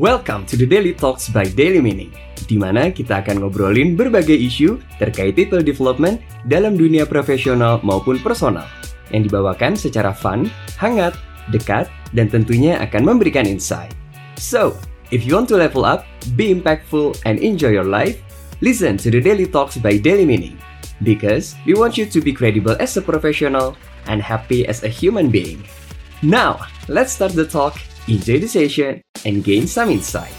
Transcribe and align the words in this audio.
Welcome 0.00 0.48
to 0.48 0.56
the 0.56 0.64
Daily 0.64 0.96
Talks 0.96 1.28
by 1.28 1.44
Daily 1.52 1.76
Meaning, 1.76 2.16
di 2.48 2.56
mana 2.56 2.88
kita 2.88 3.20
akan 3.20 3.44
ngobrolin 3.44 3.92
berbagai 3.92 4.32
isu 4.32 4.80
terkait 4.96 5.36
people 5.36 5.60
development 5.60 6.16
dalam 6.48 6.80
dunia 6.80 7.04
profesional 7.04 7.76
maupun 7.84 8.16
personal, 8.24 8.64
yang 9.12 9.28
dibawakan 9.28 9.76
secara 9.76 10.16
fun, 10.16 10.48
hangat, 10.80 11.12
dekat, 11.52 11.92
dan 12.16 12.32
tentunya 12.32 12.80
akan 12.80 13.04
memberikan 13.04 13.44
insight. 13.44 13.92
So, 14.40 14.80
if 15.12 15.28
you 15.28 15.36
want 15.36 15.52
to 15.52 15.60
level 15.60 15.84
up, 15.84 16.08
be 16.40 16.48
impactful, 16.48 17.20
and 17.28 17.36
enjoy 17.44 17.76
your 17.76 17.84
life, 17.84 18.16
listen 18.64 18.96
to 19.04 19.12
the 19.12 19.20
Daily 19.20 19.44
Talks 19.44 19.76
by 19.76 20.00
Daily 20.00 20.24
Meaning, 20.24 20.56
because 21.04 21.52
we 21.68 21.76
want 21.76 22.00
you 22.00 22.08
to 22.08 22.24
be 22.24 22.32
credible 22.32 22.80
as 22.80 22.96
a 22.96 23.04
professional 23.04 23.76
and 24.08 24.24
happy 24.24 24.64
as 24.64 24.88
a 24.88 24.88
human 24.88 25.28
being. 25.28 25.60
Now, 26.24 26.64
let's 26.88 27.12
start 27.12 27.36
the 27.36 27.44
talk, 27.44 27.76
enjoy 28.08 28.40
the 28.40 28.48
session, 28.48 29.04
and 29.24 29.44
gain 29.44 29.66
some 29.66 29.90
insight. 29.90 30.34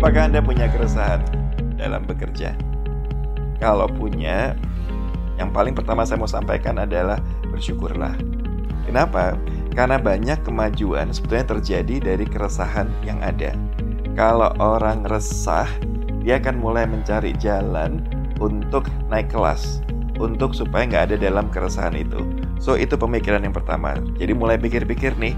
Apakah 0.00 0.26
Anda 0.26 0.42
punya 0.42 0.66
keresahan 0.72 1.22
dalam 1.78 2.02
bekerja? 2.02 2.56
Kalau 3.62 3.86
punya, 3.86 4.58
yang 5.40 5.48
paling 5.56 5.72
pertama 5.72 6.04
saya 6.04 6.20
mau 6.20 6.28
sampaikan 6.28 6.76
adalah 6.76 7.16
bersyukurlah. 7.48 8.12
Kenapa? 8.84 9.40
Karena 9.72 9.96
banyak 9.96 10.44
kemajuan 10.44 11.08
sebetulnya 11.16 11.56
terjadi 11.56 11.96
dari 12.12 12.28
keresahan 12.28 12.92
yang 13.00 13.16
ada. 13.24 13.56
Kalau 14.12 14.52
orang 14.60 15.08
resah, 15.08 15.64
dia 16.20 16.36
akan 16.36 16.60
mulai 16.60 16.84
mencari 16.84 17.32
jalan 17.40 18.04
untuk 18.36 18.84
naik 19.08 19.32
kelas, 19.32 19.80
untuk 20.20 20.52
supaya 20.52 20.84
nggak 20.84 21.04
ada 21.08 21.16
dalam 21.16 21.48
keresahan 21.48 21.96
itu. 21.96 22.20
So 22.60 22.76
itu 22.76 23.00
pemikiran 23.00 23.40
yang 23.40 23.56
pertama. 23.56 23.96
Jadi 24.20 24.36
mulai 24.36 24.60
pikir-pikir 24.60 25.16
nih, 25.16 25.32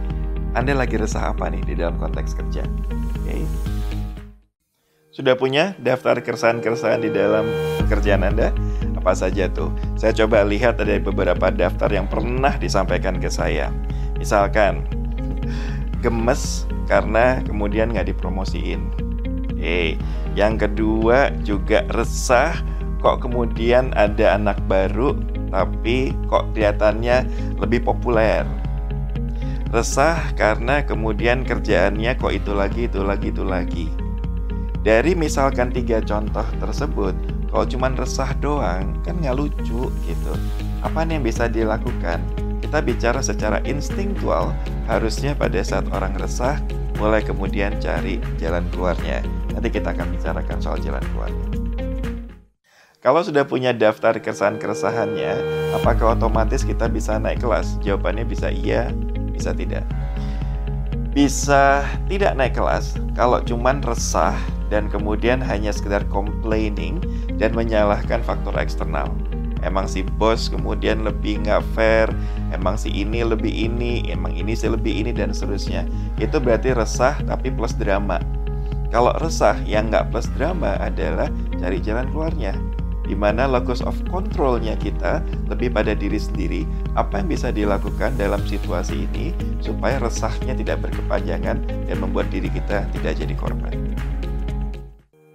Anda 0.58 0.74
lagi 0.74 0.98
resah 0.98 1.30
apa 1.30 1.46
nih 1.46 1.62
di 1.62 1.74
dalam 1.78 1.94
konteks 2.02 2.34
kerja? 2.34 2.66
Oke. 3.22 3.46
Sudah 5.12 5.36
punya 5.36 5.76
daftar 5.76 6.24
keresahan-keresahan 6.24 7.04
di 7.04 7.12
dalam 7.12 7.44
pekerjaan 7.84 8.24
Anda? 8.24 8.50
Apa 9.02 9.18
saja 9.18 9.50
tuh? 9.50 9.74
Saya 9.98 10.14
coba 10.14 10.46
lihat 10.46 10.78
ada 10.78 10.94
beberapa 11.02 11.50
daftar 11.50 11.90
yang 11.90 12.06
pernah 12.06 12.54
disampaikan 12.54 13.18
ke 13.18 13.26
saya. 13.26 13.74
Misalkan, 14.14 14.86
gemes 15.98 16.70
karena 16.86 17.42
kemudian 17.42 17.90
nggak 17.90 18.14
dipromosiin. 18.14 18.94
Eh, 19.58 19.98
yang 20.38 20.54
kedua 20.54 21.34
juga 21.42 21.82
resah 21.90 22.54
kok 23.02 23.26
kemudian 23.26 23.90
ada 23.98 24.38
anak 24.38 24.62
baru 24.70 25.18
tapi 25.50 26.14
kok 26.30 26.54
kelihatannya 26.54 27.26
lebih 27.58 27.82
populer. 27.82 28.46
Resah 29.74 30.30
karena 30.38 30.86
kemudian 30.86 31.42
kerjaannya 31.42 32.14
kok 32.22 32.30
itu 32.30 32.54
lagi, 32.54 32.86
itu 32.86 33.02
lagi, 33.02 33.34
itu 33.34 33.42
lagi. 33.42 33.86
Dari 34.82 35.14
misalkan 35.18 35.70
tiga 35.74 35.98
contoh 36.02 36.44
tersebut, 36.58 37.14
kalau 37.52 37.68
cuma 37.68 37.92
resah 37.92 38.32
doang, 38.40 38.96
kan 39.04 39.20
nggak 39.20 39.36
lucu 39.36 39.92
gitu. 40.08 40.32
Apa 40.80 41.04
nih 41.04 41.20
yang 41.20 41.24
bisa 41.28 41.52
dilakukan? 41.52 42.24
Kita 42.64 42.80
bicara 42.80 43.20
secara 43.20 43.60
instingtual, 43.68 44.56
harusnya 44.88 45.36
pada 45.36 45.60
saat 45.60 45.84
orang 45.92 46.16
resah, 46.16 46.56
mulai 46.96 47.20
kemudian 47.20 47.76
cari 47.76 48.24
jalan 48.40 48.64
keluarnya. 48.72 49.20
Nanti 49.52 49.68
kita 49.68 49.92
akan 49.92 50.16
bicarakan 50.16 50.58
soal 50.64 50.80
jalan 50.80 51.04
keluarnya. 51.12 51.46
Kalau 53.04 53.20
sudah 53.20 53.44
punya 53.44 53.76
daftar 53.76 54.16
keresahan-keresahannya, 54.16 55.44
apakah 55.76 56.16
otomatis 56.16 56.64
kita 56.64 56.88
bisa 56.88 57.20
naik 57.20 57.44
kelas? 57.44 57.76
Jawabannya 57.84 58.24
bisa 58.24 58.48
iya, 58.48 58.88
bisa 59.28 59.52
tidak. 59.52 59.84
Bisa 61.12 61.84
tidak 62.08 62.32
naik 62.40 62.56
kelas 62.56 62.96
kalau 63.12 63.44
cuman 63.44 63.84
resah 63.84 64.32
dan 64.72 64.88
kemudian 64.88 65.44
hanya 65.44 65.68
sekedar 65.68 66.00
complaining 66.08 67.04
dan 67.36 67.52
menyalahkan 67.52 68.24
faktor 68.24 68.56
eksternal. 68.56 69.12
Emang 69.60 69.84
si 69.84 70.02
bos 70.16 70.48
kemudian 70.48 71.04
lebih 71.04 71.44
nggak 71.44 71.60
fair, 71.76 72.08
emang 72.50 72.80
si 72.80 72.88
ini 72.88 73.20
lebih 73.22 73.52
ini, 73.52 74.08
emang 74.08 74.32
ini 74.32 74.56
sih 74.56 74.72
lebih 74.72 75.04
ini 75.04 75.12
dan 75.12 75.36
seterusnya. 75.36 75.84
Itu 76.16 76.40
berarti 76.40 76.72
resah 76.72 77.20
tapi 77.28 77.52
plus 77.52 77.76
drama. 77.76 78.16
Kalau 78.88 79.12
resah 79.20 79.60
yang 79.68 79.92
nggak 79.92 80.08
plus 80.08 80.32
drama 80.32 80.80
adalah 80.80 81.28
cari 81.60 81.76
jalan 81.84 82.08
keluarnya 82.08 82.56
di 83.12 83.16
mana 83.20 83.44
locus 83.44 83.84
of 83.84 83.92
controlnya 84.08 84.72
kita 84.80 85.20
lebih 85.52 85.68
pada 85.68 85.92
diri 85.92 86.16
sendiri, 86.16 86.64
apa 86.96 87.20
yang 87.20 87.28
bisa 87.28 87.52
dilakukan 87.52 88.16
dalam 88.16 88.40
situasi 88.48 89.04
ini 89.12 89.36
supaya 89.60 90.00
resahnya 90.00 90.56
tidak 90.56 90.80
berkepanjangan 90.80 91.60
dan 91.60 91.96
membuat 92.00 92.32
diri 92.32 92.48
kita 92.48 92.88
tidak 92.96 93.12
jadi 93.20 93.34
korban. 93.36 93.76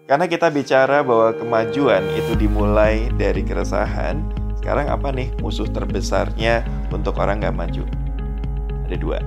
Karena 0.10 0.26
kita 0.26 0.50
bicara 0.50 1.06
bahwa 1.06 1.38
kemajuan 1.38 2.02
itu 2.18 2.34
dimulai 2.34 3.14
dari 3.14 3.46
keresahan, 3.46 4.26
sekarang 4.58 4.90
apa 4.90 5.14
nih 5.14 5.30
musuh 5.38 5.70
terbesarnya 5.70 6.66
untuk 6.90 7.22
orang 7.22 7.46
nggak 7.46 7.54
maju? 7.62 7.86
Ada 8.90 8.98
dua. 8.98 9.22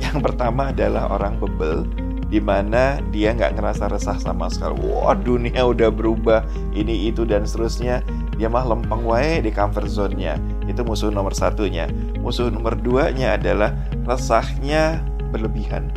Yang 0.00 0.24
pertama 0.24 0.72
adalah 0.72 1.12
orang 1.12 1.36
bebel, 1.36 1.84
di 2.30 2.38
mana 2.38 3.02
dia 3.10 3.34
nggak 3.34 3.58
ngerasa 3.58 3.90
resah 3.90 4.16
sama 4.22 4.46
sekali. 4.46 4.78
Wah 4.86 5.18
dunia 5.18 5.66
udah 5.66 5.90
berubah, 5.90 6.46
ini 6.72 7.10
itu 7.10 7.26
dan 7.26 7.42
seterusnya. 7.42 8.06
Dia 8.38 8.46
mah 8.46 8.64
lempeng 8.64 9.02
wae 9.02 9.42
di 9.42 9.50
comfort 9.50 9.90
zone-nya. 9.90 10.38
Itu 10.70 10.86
musuh 10.86 11.10
nomor 11.10 11.34
satunya. 11.34 11.90
Musuh 12.22 12.48
nomor 12.48 12.78
duanya 12.78 13.34
adalah 13.34 13.74
resahnya 14.06 15.02
berlebihan. 15.34 15.90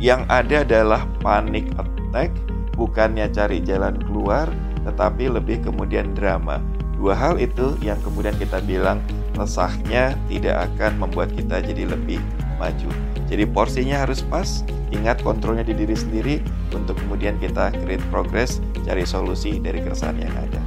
Yang 0.00 0.26
ada 0.26 0.56
adalah 0.66 1.02
panic 1.22 1.68
attack, 1.78 2.34
bukannya 2.74 3.30
cari 3.30 3.62
jalan 3.62 3.94
keluar, 4.08 4.50
tetapi 4.88 5.30
lebih 5.30 5.62
kemudian 5.62 6.16
drama. 6.16 6.58
Dua 6.98 7.14
hal 7.14 7.38
itu 7.38 7.78
yang 7.84 8.00
kemudian 8.02 8.34
kita 8.40 8.58
bilang 8.64 8.98
resahnya 9.38 10.14
tidak 10.26 10.70
akan 10.70 11.06
membuat 11.06 11.30
kita 11.34 11.62
jadi 11.62 11.86
lebih 11.86 12.18
maju. 12.62 12.90
Jadi 13.26 13.42
porsinya 13.50 14.06
harus 14.06 14.22
pas, 14.22 14.62
ingat 14.94 15.18
kontrolnya 15.26 15.66
di 15.66 15.74
diri 15.74 15.98
sendiri 15.98 16.34
untuk 16.70 16.94
kemudian 17.02 17.34
kita 17.42 17.74
create 17.82 18.04
progress, 18.14 18.62
cari 18.86 19.02
solusi 19.02 19.58
dari 19.58 19.82
keresahan 19.82 20.22
yang 20.22 20.34
ada. 20.38 20.62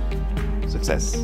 Sukses! 0.68 1.24